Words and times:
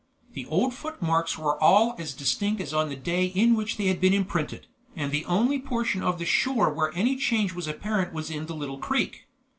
The 0.33 0.47
old 0.47 0.73
footmarks 0.73 1.37
were 1.37 1.61
all 1.61 1.95
as 1.99 2.15
distinct 2.15 2.59
as 2.59 2.73
on 2.73 2.89
the 2.89 2.95
day 2.95 3.25
in 3.27 3.53
which 3.53 3.77
they 3.77 3.85
had 3.85 4.01
been 4.01 4.15
imprinted, 4.15 4.65
and 4.95 5.11
the 5.11 5.25
only 5.25 5.59
portion 5.59 6.01
of 6.01 6.17
the 6.17 6.25
shore 6.25 6.73
where 6.73 6.91
any 6.95 7.15
change 7.15 7.53
was 7.53 7.67
apparent 7.67 8.11
was 8.11 8.31
in 8.31 8.47
the 8.47 8.55
little 8.55 8.79
creek. 8.79 9.27